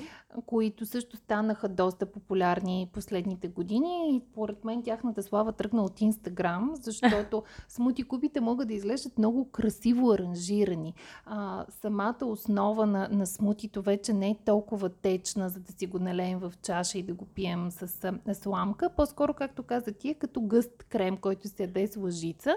[0.46, 6.70] които също станаха доста популярни последните години и поред мен тяхната слава тръгна от Инстаграм,
[6.80, 10.94] защото смути кубите могат да изглеждат много красиво аранжирани.
[11.24, 15.98] А, самата основа на, на смутито вече не е толкова течна, за да си го
[15.98, 18.90] налеем в чаша и да го пием с а, сламка.
[18.96, 22.56] По-скоро, както каза ти, е като гъст крем, който се яде с лъжица.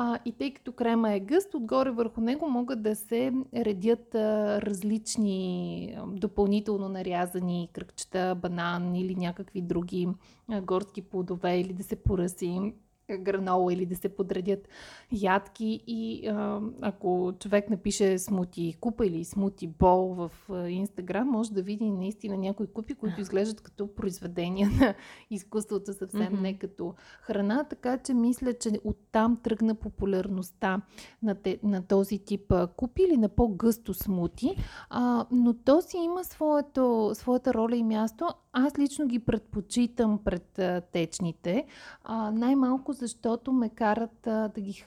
[0.00, 4.62] А, и тъй като крема е гъст, отгоре върху него могат да се редят а,
[4.62, 10.08] различни допълнително нарязани кръгчета, банан или някакви други
[10.48, 12.72] а, горски плодове или да се поръси
[13.16, 14.68] гранола или да се подредят
[15.12, 20.30] ядки и а, ако човек напише смути купа или смути бол в
[20.68, 24.94] Инстаграм, може да види наистина някои купи, които изглеждат като произведения на
[25.30, 26.40] изкуството, съвсем mm-hmm.
[26.40, 30.80] не като храна, така че мисля, че оттам тръгна популярността
[31.22, 34.56] на, те, на този тип купи или на по-гъсто смути,
[34.90, 38.28] а, но то си има своето, своята роля и място.
[38.52, 41.66] Аз лично ги предпочитам пред а, течните,
[42.04, 44.84] а, най-малко защото ме карат а, да ги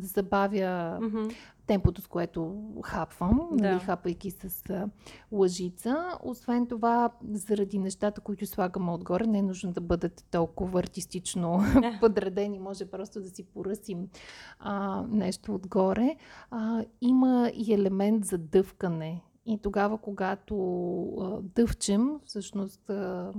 [0.00, 1.34] забавя mm-hmm.
[1.66, 3.70] темпото, с което хапвам, нали, да.
[3.70, 4.88] нали, хапайки с а,
[5.32, 6.18] лъжица.
[6.22, 12.00] Освен това, заради нещата, които слагаме отгоре, не е нужно да бъдат толкова артистично yeah.
[12.00, 12.58] подредени.
[12.58, 14.08] Може просто да си поръсим
[14.58, 16.16] а, нещо отгоре.
[16.50, 19.22] А, има и елемент за дъвкане.
[19.46, 20.56] И тогава, когато
[21.20, 23.32] а, дъвчем, всъщност а,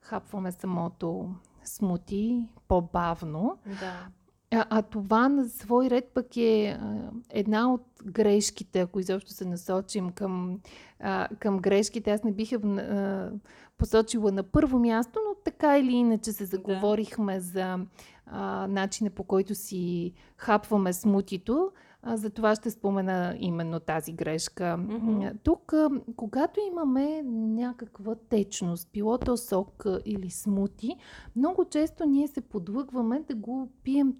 [0.00, 1.34] хапваме самото
[1.70, 3.58] смути по-бавно.
[3.66, 4.06] Да.
[4.52, 9.44] А, а това на свой ред пък е а, една от грешките, ако изобщо се
[9.44, 10.60] насочим към,
[11.00, 12.10] а, към грешките.
[12.10, 13.30] Аз не бих а,
[13.78, 17.40] посочила на първо място, но така или иначе се заговорихме да.
[17.40, 17.78] за
[18.26, 21.72] а, начина по който си хапваме смутито.
[22.06, 24.64] За това ще спомена именно тази грешка.
[24.64, 25.34] Mm-hmm.
[25.42, 25.72] Тук,
[26.16, 30.96] когато имаме някаква течност, било то сок или смути,
[31.36, 34.14] много често ние се подлъгваме да го пием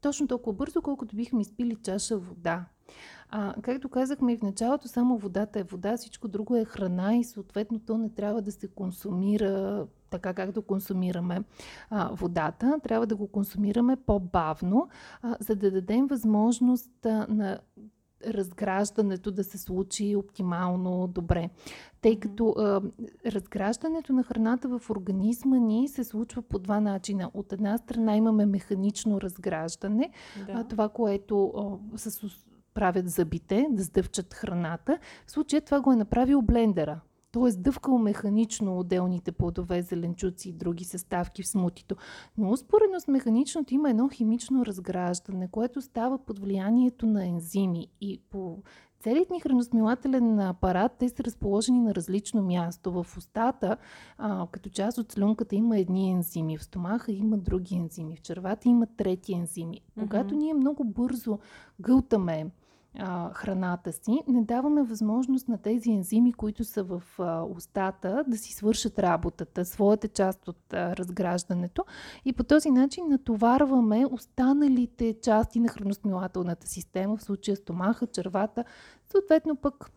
[0.00, 2.64] точно толкова бързо, колкото бихме изпили чаша вода.
[3.30, 7.24] А, както казахме и в началото, само водата е вода, всичко друго е храна и
[7.24, 11.42] съответно то не трябва да се консумира така както консумираме
[11.90, 12.80] а, водата.
[12.82, 14.88] Трябва да го консумираме по-бавно,
[15.22, 17.58] а, за да дадем възможност а, на
[18.26, 21.50] разграждането да се случи оптимално добре.
[22.00, 22.80] Тъй като а,
[23.26, 27.30] разграждането на храната в организма ни се случва по два начина.
[27.34, 30.10] От една страна имаме механично разграждане,
[30.46, 30.52] да.
[30.52, 31.52] а, това, което
[31.94, 32.22] а, с
[32.76, 34.98] правят зъбите, да сдъвчат храната.
[35.26, 37.00] В случая това го е направил блендера.
[37.32, 41.96] Той е сдъвкал механично отделните плодове, зеленчуци и други съставки в смутито.
[42.38, 47.86] Но успоредно с механичното има едно химично разграждане, което става под влиянието на ензими.
[48.00, 48.58] И по
[49.00, 52.92] целият ни храносмилателен апарат, те са разположени на различно място.
[52.92, 53.76] В устата,
[54.18, 58.68] а, като част от слюнката, има едни ензими, в стомаха има други ензими, в червата
[58.68, 59.80] има трети ензими.
[59.98, 61.38] Когато ние много бързо
[61.80, 62.46] гълтаме
[62.98, 68.36] а, храната си, не даваме възможност на тези ензими, които са в а, устата, да
[68.36, 71.84] си свършат работата, своята част от а, разграждането.
[72.24, 78.64] И по този начин натоварваме останалите части на храносмилателната система, в случая стомаха, червата,
[79.12, 79.90] съответно пък,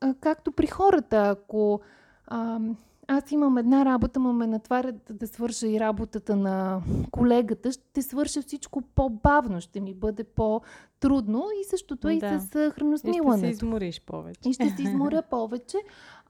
[0.00, 1.80] а, както при хората, ако
[2.26, 2.60] а,
[3.08, 7.72] аз имам една работа, ма ме натварят да свърша и работата на колегата.
[7.72, 12.12] Ще свърша всичко по-бавно, ще ми бъде по-трудно и същото да.
[12.12, 13.46] и с храносмилането.
[13.46, 14.48] И ще се измориш повече.
[14.48, 15.78] И ще се изморя повече.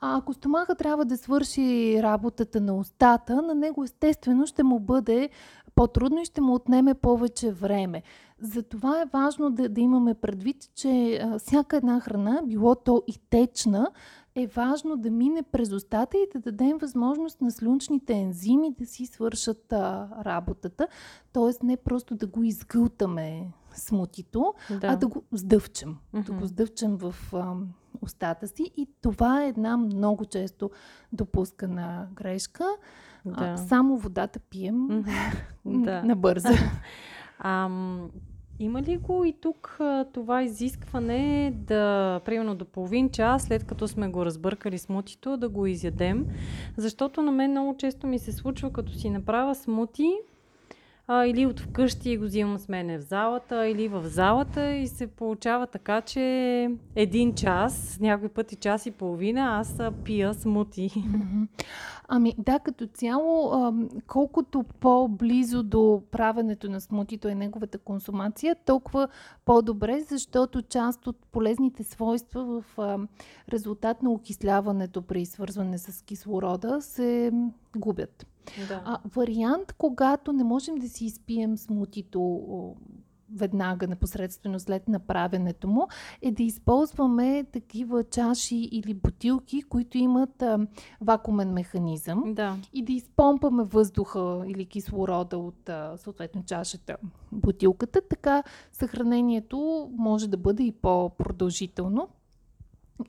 [0.00, 5.28] А ако стомаха трябва да свърши работата на устата, на него естествено ще му бъде
[5.74, 8.02] по-трудно и ще му отнеме повече време.
[8.38, 13.14] Затова е важно да, да имаме предвид, че а, всяка една храна, било то и
[13.30, 13.90] течна,
[14.36, 19.06] е важно да мине през устата и да дадем възможност на слюнчните ензими да си
[19.06, 20.88] свършат а, работата.
[21.32, 24.86] Тоест не просто да го изгълтаме смутито, да.
[24.86, 25.96] а да го сдъвчем.
[26.14, 26.24] Mm-hmm.
[26.24, 27.54] Да го сдъвчем в а,
[28.00, 28.72] устата си.
[28.76, 30.70] И това е една много често
[31.12, 32.66] допускана грешка.
[33.24, 33.34] Да.
[33.36, 35.34] А, само водата пием mm-hmm.
[35.84, 36.02] да.
[36.02, 36.48] набързо.
[37.38, 38.10] Ам,
[38.58, 39.80] има ли го и тук
[40.12, 45.66] това изискване да, примерно до половин час, след като сме го разбъркали смутито, да го
[45.66, 46.26] изядем?
[46.76, 50.12] Защото на мен много често ми се случва, като си направя смути,
[51.06, 55.06] а, или от вкъщи го взимам с мене в залата, или в залата и се
[55.06, 60.90] получава така, че един час, някой път и час и половина, аз пия смути.
[62.08, 63.52] Ами да, като цяло,
[64.06, 69.08] колкото по-близо до правенето на смутито е неговата консумация, толкова
[69.44, 72.78] по-добре, защото част от полезните свойства в
[73.52, 77.32] резултат на окисляването при свързване с кислорода се
[77.76, 78.26] губят.
[78.68, 78.82] Да.
[78.84, 82.40] А, вариант, когато не можем да си изпием смутито
[83.34, 85.88] веднага, непосредствено след направенето му,
[86.22, 90.58] е да използваме такива чаши или бутилки, които имат а,
[91.00, 92.56] вакуумен механизъм да.
[92.72, 96.96] и да изпомпаме въздуха или кислорода от а, съответно чашата,
[97.32, 98.00] бутилката.
[98.00, 102.08] Така съхранението може да бъде и по-продължително.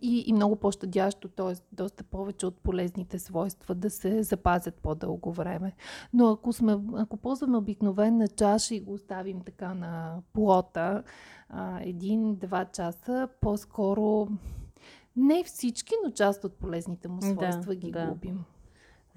[0.01, 1.75] И, и много по-щадящо, т.е.
[1.75, 5.73] доста повече от полезните свойства да се запазят по-дълго време.
[6.13, 11.03] Но ако, сме, ако ползваме обикновена чаша и го оставим така на плота,
[11.81, 14.27] един-два часа, по-скоро
[15.15, 18.07] не всички, но част от полезните му свойства да, ги да.
[18.07, 18.45] губим.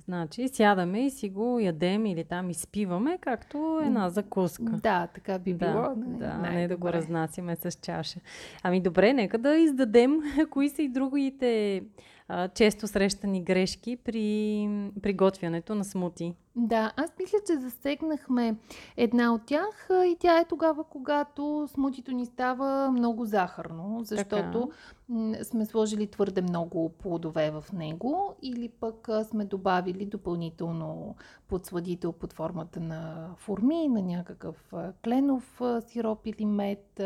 [0.09, 4.73] Значи сядаме и си го ядем или там изпиваме, както една закуска.
[4.83, 5.73] Да, така би било.
[5.73, 8.21] Да, не, да не да го разнасяме с чаша.
[8.63, 11.83] Ами добре, нека да издадем кои са и другите
[12.29, 14.69] а, често срещани грешки при
[15.03, 16.35] приготвянето на смути.
[16.59, 18.57] Да, аз мисля, че засегнахме
[18.97, 24.71] една от тях и тя е тогава, когато смутито ни става много захарно, защото
[25.09, 25.45] така.
[25.45, 31.17] сме сложили твърде много плодове в него или пък сме добавили допълнително
[31.49, 34.73] подсладител под формата на форми, на някакъв
[35.05, 37.01] кленов сироп или мед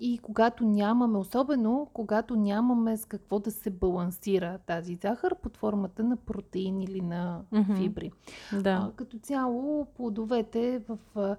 [0.00, 6.04] и когато нямаме, особено когато нямаме с какво да се балансира тази захар под формата
[6.04, 7.42] на протеин или на
[7.76, 8.12] фибри.
[8.52, 8.70] Да.
[8.70, 11.36] А, като цяло плодовете в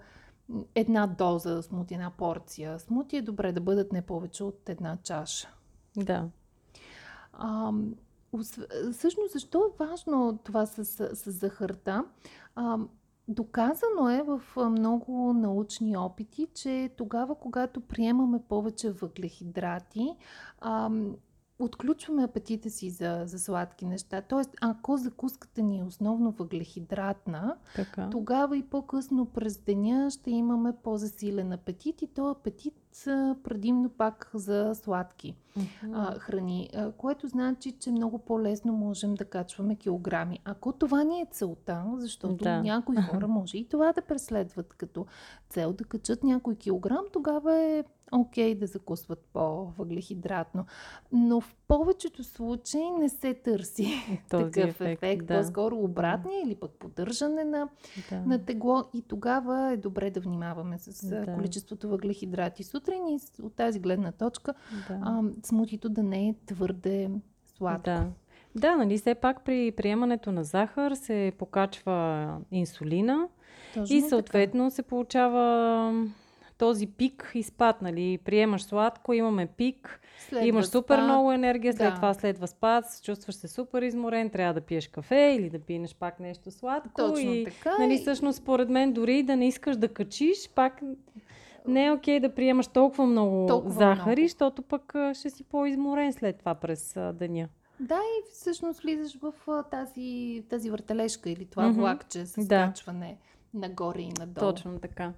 [0.76, 5.48] една доза смути, една порция смути е добре да бъдат не повече от една чаша.
[5.98, 6.30] Да.
[7.34, 7.72] А,
[8.94, 10.86] всъщност, защо е важно това с,
[11.16, 12.06] с захарта?
[12.56, 12.78] А,
[13.32, 20.16] Доказано е в много научни опити, че тогава, когато приемаме повече въглехидрати,
[21.60, 24.22] отключваме апетита си за, за сладки неща.
[24.22, 28.10] Тоест, ако закуската ни е основно въглехидратна, така.
[28.10, 32.74] тогава и по-късно през деня ще имаме по-засилен апетит и то апетит
[33.44, 35.36] предимно пак за сладки
[35.94, 40.40] а, храни, а, което значи, че много по-лесно можем да качваме килограми.
[40.46, 42.62] Ако това ни е целта, защото да.
[42.62, 45.06] някои хора може и това да преследват като
[45.50, 50.66] цел да качат някой килограм, тогава е окей okay да закусват по-въглехидратно.
[51.12, 53.94] Но в повечето случаи не се търси
[54.30, 55.04] Този такъв ефект.
[55.04, 55.26] ефект.
[55.26, 55.42] Да.
[55.42, 57.70] По-скоро обратния или пък поддържане на,
[58.10, 58.20] да.
[58.20, 58.84] на тегло.
[58.94, 61.34] И тогава е добре да внимаваме с да.
[61.36, 64.54] количеството въглехидрати сутрин и от тази гледна точка
[64.88, 65.00] да.
[65.02, 67.10] а, смутито да не е твърде
[67.58, 67.84] сладко.
[67.84, 68.08] Да.
[68.56, 73.28] Да, нали, все пак при приемането на захар се покачва инсулина
[73.74, 74.76] Точно и съответно така.
[74.76, 75.92] се получава
[76.60, 78.20] този пик и спад, нали?
[78.26, 81.06] Приемаш сладко, имаме пик, следва имаш супер спад.
[81.06, 81.96] много енергия, след да.
[81.96, 86.20] това следва спад, чувстваш се супер изморен, трябва да пиеш кафе или да пинеш пак
[86.20, 86.90] нещо сладко.
[86.96, 87.78] Точно и, така.
[87.80, 90.82] Нали, всъщност, според мен, дори да не искаш да качиш, пак
[91.68, 94.28] не е окей okay да приемаш толкова много толкова захари, много.
[94.28, 97.48] защото пък ще си по-изморен след това през деня.
[97.80, 99.34] Да, и всъщност влизаш в
[99.72, 101.76] тази, тази въртележка или това mm-hmm.
[101.76, 102.74] влакче с да.
[103.54, 104.52] Нагоре и надолу.
[104.52, 105.14] Точно така.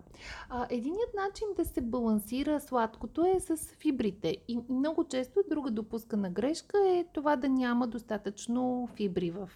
[0.49, 4.37] А, единият начин да се балансира сладкото е с фибрите.
[4.47, 9.49] И много често друга допускана грешка е това да няма достатъчно фибри в,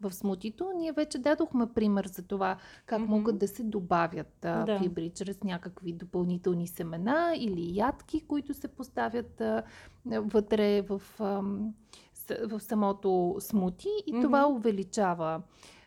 [0.00, 0.72] в смутито.
[0.76, 3.06] Ние вече дадохме пример за това как mm-hmm.
[3.06, 4.78] могат да се добавят а, да.
[4.78, 9.62] фибри чрез някакви допълнителни семена или ядки, които се поставят а,
[10.06, 11.42] вътре в, а,
[12.46, 14.22] в самото смути и mm-hmm.
[14.22, 15.42] това увеличава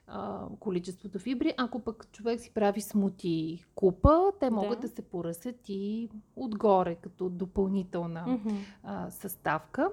[0.07, 1.53] а, количеството фибри.
[1.57, 6.95] Ако пък човек си прави смути купа, те могат да, да се поръсят и отгоре,
[6.95, 8.57] като допълнителна mm-hmm.
[8.83, 9.91] а, съставка.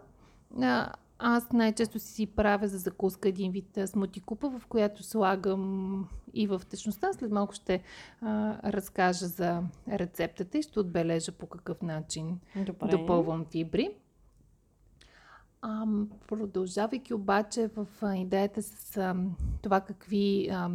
[0.62, 6.46] А, аз най-често си правя за закуска един вид смути купа, в която слагам и
[6.46, 7.12] в течността.
[7.12, 7.82] След малко ще
[8.20, 12.88] а, разкажа за рецептата и ще отбележа по какъв начин Добре.
[12.88, 13.96] допълвам фибри.
[15.66, 15.86] А,
[16.28, 17.86] продължавайки обаче в
[18.16, 19.16] идеята с а,
[19.62, 20.70] това какви а,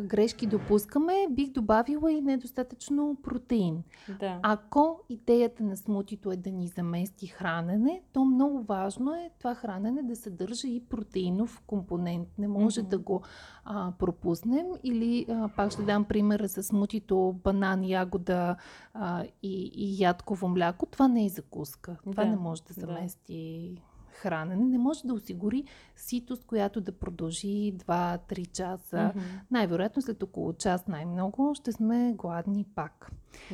[0.00, 3.82] грешки допускаме, бих добавила и недостатъчно протеин.
[4.20, 4.40] Да.
[4.42, 10.02] Ако идеята на смутито е да ни замести хранене, то много важно е това хранене
[10.02, 12.28] да съдържа и протеинов компонент.
[12.38, 12.88] Не може mm-hmm.
[12.88, 13.22] да го
[13.64, 14.66] а, пропуснем.
[14.82, 18.56] Или а, пак ще дам примера с смутито банан, ягода
[18.94, 20.86] а, и, и ядково мляко.
[20.86, 21.96] Това не е закуска.
[22.10, 22.30] Това да.
[22.30, 23.72] не може да замести.
[23.74, 25.64] Да хранене не може да осигури
[25.96, 28.96] ситост, която да продължи 2-3 часа.
[28.96, 29.20] Mm-hmm.
[29.50, 33.10] Най-вероятно след около час най-много ще сме гладни пак.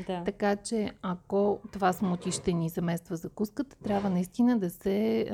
[0.07, 0.24] Да.
[0.24, 5.28] Така че ако това смути ще ни замества закуската, трябва наистина да се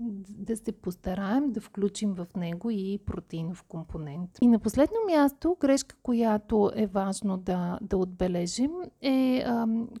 [0.00, 4.30] да се постараем да включим в него и протеинов компонент.
[4.40, 8.70] И на последно място, грешка, която е важно да, да отбележим,
[9.00, 9.44] е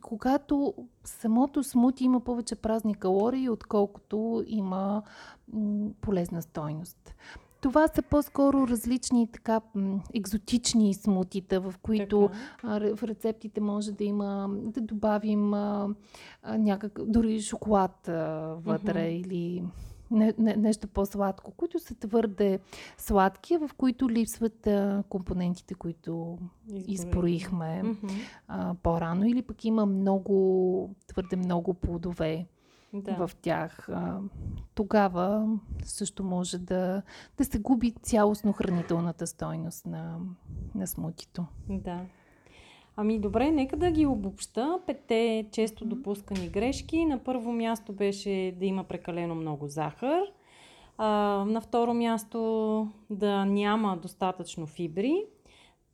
[0.02, 0.74] когато
[1.04, 5.02] самото смути има повече празни калории, отколкото има
[6.00, 7.14] полезна стойност.
[7.60, 9.60] това са по-скоро различни така
[10.14, 12.30] екзотични смутита, в които
[12.62, 15.88] а, в рецептите може да има, да добавим а,
[16.58, 19.26] някак, дори шоколад а, вътре mm-hmm.
[19.26, 19.64] или
[20.10, 22.58] не, не, нещо по-сладко, които са твърде
[22.98, 26.38] сладки, в които липсват а, компонентите, които
[26.86, 28.10] изброихме mm-hmm.
[28.48, 29.26] а, по-рано.
[29.26, 32.46] Или пък има много, твърде много плодове
[32.92, 33.26] да.
[33.26, 33.88] в тях.
[34.74, 37.02] Тогава също може да,
[37.36, 40.18] да се губи цялостно хранителната стойност на,
[40.74, 41.44] на смутито.
[41.68, 42.00] Да.
[42.96, 44.78] Ами добре, нека да ги обобща.
[44.86, 47.04] Петте често допускани грешки.
[47.04, 50.20] На първо място беше да има прекалено много захар.
[50.98, 51.08] А,
[51.48, 55.24] на второ място да няма достатъчно фибри.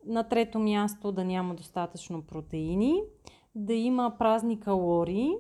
[0.07, 3.03] На трето място да няма достатъчно протеини.
[3.55, 5.33] Да има празни калории.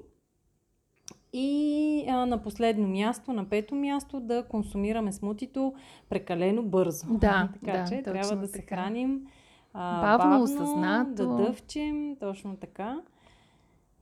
[1.36, 5.74] И а, на последно място, на пето място, да консумираме смутито
[6.08, 7.06] прекалено бързо.
[7.10, 9.26] Да, така да, че трябва да се храним
[9.72, 11.14] а, бавно, бавно, осъзнато.
[11.14, 13.00] Да дъвчем, точно така.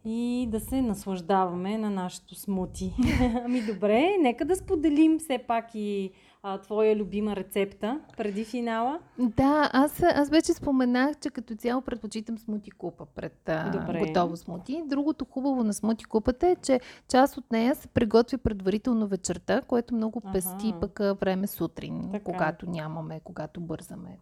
[0.05, 2.95] И да се наслаждаваме на нашето смути.
[3.45, 6.11] ами добре, нека да споделим все пак и
[6.43, 8.99] а, твоя любима рецепта преди финала.
[9.19, 14.83] Да, аз, аз вече споменах, че като цяло предпочитам смути купа пред а, готово смути.
[14.87, 19.95] Другото хубаво на смути купата е, че част от нея се приготвя предварително вечерта, което
[19.95, 20.81] много пести ага.
[20.81, 22.25] пък време сутрин, така.
[22.25, 24.19] когато нямаме, когато бързаме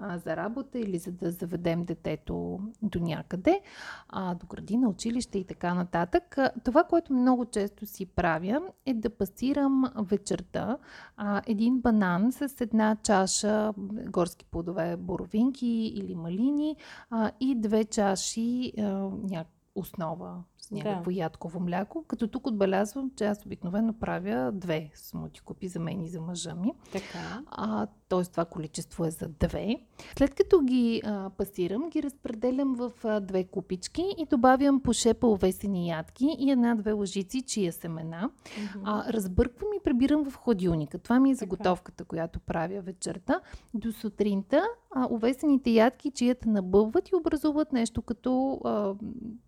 [0.00, 3.60] а, за работа или за да заведем детето до някъде,
[4.08, 6.38] а, до градина, училище и така нататък.
[6.64, 10.78] Това, което много често си правя, е да пасирам вечерта
[11.16, 13.72] а, един банан с една чаша
[14.08, 16.76] горски плодове, боровинки или малини
[17.10, 18.82] а, и две чаши а,
[19.30, 19.44] ня...
[19.74, 21.16] основа някакво да.
[21.16, 26.08] ядково мляко, като тук отбелязвам, че аз обикновено правя две смути купи за мен и
[26.08, 26.72] за мъжа ми.
[26.92, 27.42] Така.
[27.46, 28.24] А, т.е.
[28.24, 29.76] това количество е за две.
[30.18, 35.26] След като ги а, пасирам, ги разпределям в а, две купички и добавям по шепа
[35.26, 38.30] овесени ядки и една-две лъжици чия семена.
[38.30, 38.80] Mm-hmm.
[38.84, 40.98] А, разбърквам и прибирам в хладилника.
[40.98, 43.40] Това ми е заготовката, която правя вечерта.
[43.74, 48.94] До сутринта а, овесените ядки, чията набъват и образуват нещо като а,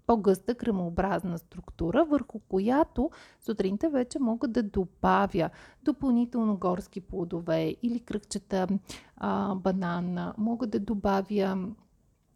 [0.07, 3.11] по-гъста кремообразна структура, върху която
[3.41, 5.51] сутринта вече мога да добавя
[5.83, 8.52] допълнително горски плодове или кръгчета
[9.17, 10.35] а, банана.
[10.39, 11.69] Мога да добавя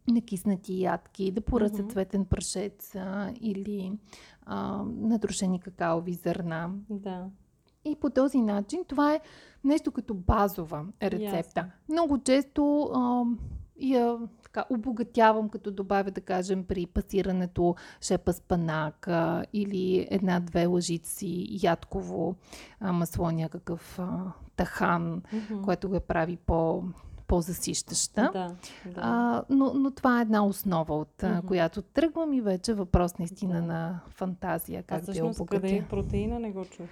[0.09, 1.93] накиснати ядки, да поръся mm-hmm.
[1.93, 3.93] цветен прашец а, или
[4.47, 6.71] а, надрушени какаови зърна.
[6.91, 7.27] Да.
[7.85, 9.21] И по този начин това е
[9.65, 11.61] нещо като базова рецепта.
[11.61, 11.93] Yes.
[11.93, 13.25] Много често а,
[13.81, 19.09] я така, обогатявам, като добавя, да кажем, при пасирането шепа спанак
[19.53, 22.37] или една-две лъжици ядково
[22.81, 25.63] а, масло, някакъв а, тахан, mm-hmm.
[25.65, 26.83] което го прави по
[27.27, 28.31] по-засищаща.
[28.33, 28.55] Да,
[28.87, 29.01] да.
[29.01, 31.45] А, но, но това е една основа, от mm-hmm.
[31.45, 33.63] която тръгвам и вече въпрос наистина да.
[33.63, 35.47] на фантазия, как да я обогатя.
[35.47, 36.87] къде е протеина, не го чух.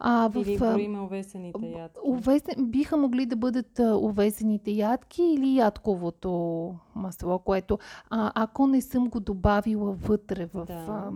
[0.00, 1.98] А, в, или броиме овесените ядки?
[2.04, 7.78] Овесен, биха могли да бъдат овесените ядки или ядковото масло, което
[8.10, 10.72] а, ако не съм го добавила вътре в, да.
[10.88, 11.10] а,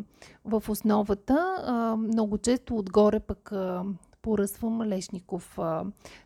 [0.45, 3.85] в основата, а, много често отгоре пък а,
[4.23, 5.85] поръсвам лешников а,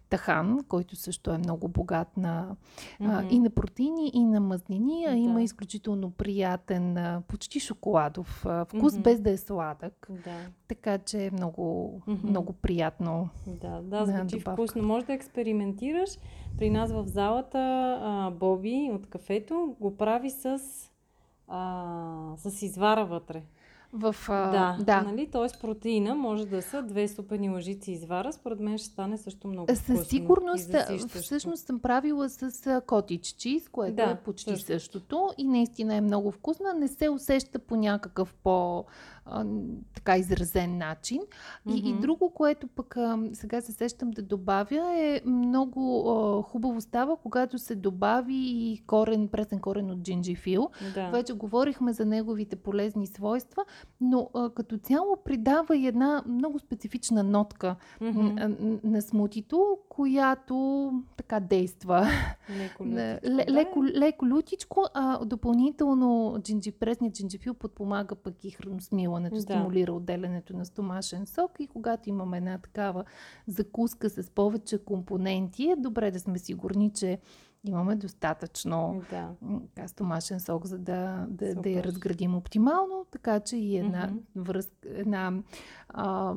[0.08, 2.56] тахан, който също е много богат на,
[3.00, 3.24] mm-hmm.
[3.24, 5.16] а, и на протеини, и на мазнини, а да.
[5.16, 9.02] има изключително приятен, а, почти шоколадов а, вкус, mm-hmm.
[9.02, 10.06] без да е сладък.
[10.24, 10.36] Да.
[10.68, 12.28] Така че е много, mm-hmm.
[12.28, 13.28] много приятно.
[13.46, 14.82] Да, да, звучи да, вкусно.
[14.82, 16.10] Може да експериментираш.
[16.58, 17.58] При нас в залата
[18.02, 20.60] а, Боби от кафето го прави с,
[21.48, 23.42] а, с извара вътре.
[23.92, 25.02] В, а, да, да.
[25.02, 25.28] Нали?
[25.32, 28.32] Тоест протеина може да са две супени лъжици извара.
[28.32, 29.96] Според мен ще стане също много вкусно.
[29.96, 30.74] Със сигурност,
[31.08, 34.66] всъщност съм правила с котич чиз, което да, е почти също.
[34.66, 36.74] същото и наистина е много вкусна.
[36.74, 38.84] Не се усеща по някакъв по
[39.26, 39.44] а,
[39.94, 41.20] така изразен начин.
[41.66, 41.98] И, mm-hmm.
[41.98, 47.16] и друго, което пък а, сега се сещам да добавя е много а, хубаво става,
[47.16, 50.70] когато се добави и корен, пресен корен от джинджифил.
[50.94, 51.10] Да.
[51.10, 53.64] Вече говорихме за неговите полезни свойства,
[54.00, 58.58] но а, като цяло придава и една много специфична нотка mm-hmm.
[58.60, 62.06] на, на смутито, която така действа.
[62.58, 69.36] Леко лютичко, Л- леко, леко лютичко, а допълнително джинджи, пресният джинджифил подпомага пък и храносмилането,
[69.36, 69.42] да.
[69.42, 73.04] стимулира отделянето на стомашен сок и когато имаме една такава
[73.46, 77.18] закуска с повече компоненти, е добре да сме сигурни, че
[77.64, 79.30] имаме достатъчно да.
[79.86, 84.42] стомашен сок, за да, да, да я разградим оптимално, така че и една mm-hmm.
[84.42, 85.32] връзка, една
[85.88, 86.34] а,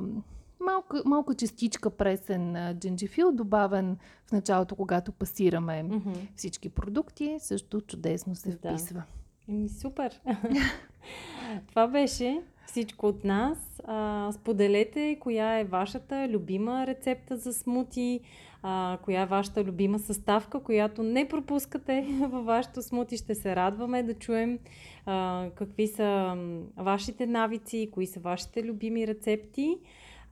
[0.60, 6.12] малка, малка частичка пресен джинджифил, добавен в началото, когато пасираме Мгм.
[6.36, 8.58] всички продукти, също чудесно се Да.
[8.70, 9.04] вписва.
[9.50, 10.22] Еми, супер!
[11.68, 13.82] Това беше всичко от нас.
[13.84, 18.20] А, споделете коя е вашата любима рецепта за смути,
[18.64, 23.18] а, коя е вашата любима съставка, която не пропускате във вашето смути.
[23.18, 24.60] Ще се радваме да чуем
[25.06, 26.38] а, какви са
[26.78, 29.78] вашите навици, кои са вашите любими рецепти.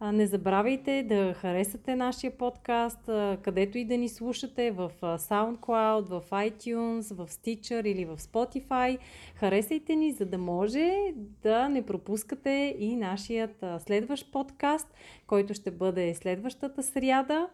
[0.02, 3.00] Не забравяйте да харесате нашия подкаст,
[3.41, 8.98] където и да ни слушате, в SoundCloud, в iTunes, в Stitcher или в Spotify.
[9.36, 14.93] Харесайте ни, за да може да не пропускате и нашият следващ подкаст,
[15.28, 17.50] който ще бъде следващата сряда.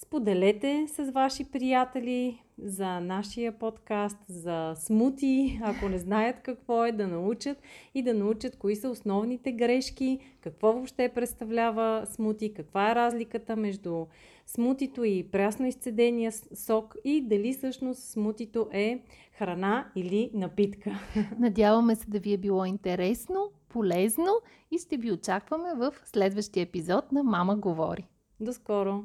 [0.00, 7.08] Споделете с ваши приятели за нашия подкаст, за смути, ако не знаят какво е, да
[7.08, 7.58] научат
[7.94, 14.06] и да научат кои са основните грешки, какво въобще представлява смути, каква е разликата между
[14.46, 20.90] смутито и прясно изцедения сок и дали всъщност смутито е храна или напитка.
[21.38, 24.32] Надяваме се да ви е било интересно, полезно
[24.70, 28.06] и ще ви очакваме в следващия епизод на Мама говори.
[28.40, 29.04] До скоро!